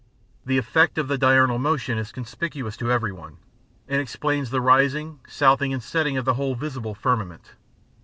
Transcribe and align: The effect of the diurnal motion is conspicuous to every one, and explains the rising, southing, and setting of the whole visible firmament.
The 0.47 0.57
effect 0.57 0.97
of 0.97 1.07
the 1.07 1.17
diurnal 1.19 1.59
motion 1.59 1.99
is 1.99 2.11
conspicuous 2.11 2.75
to 2.77 2.91
every 2.91 3.11
one, 3.11 3.37
and 3.87 4.01
explains 4.01 4.49
the 4.49 4.59
rising, 4.59 5.19
southing, 5.27 5.71
and 5.73 5.83
setting 5.83 6.17
of 6.17 6.25
the 6.25 6.33
whole 6.33 6.55
visible 6.55 6.95
firmament. 6.95 7.51